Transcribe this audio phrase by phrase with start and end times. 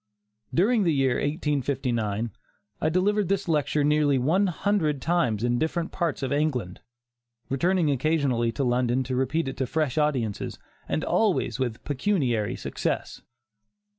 [0.51, 2.31] During the year 1859,
[2.81, 6.79] I delivered this lecture nearly one hundred times in different parts of England,
[7.49, 10.57] returning occasionally to London to repeat it to fresh audiences,
[10.89, 13.21] and always with pecuniary success.